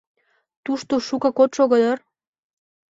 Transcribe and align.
—Тушто 0.63 0.93
шукак 1.07 1.37
от 1.43 1.49
шого 1.57 1.77
дыр? 1.81 1.97